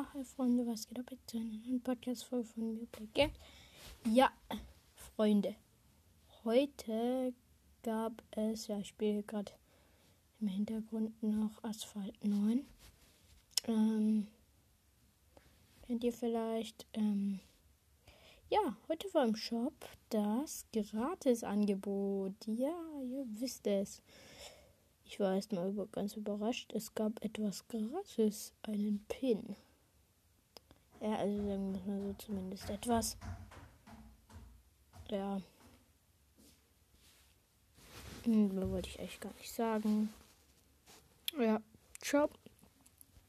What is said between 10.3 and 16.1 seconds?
im Hintergrund noch Asphalt 9. Ähm, kennt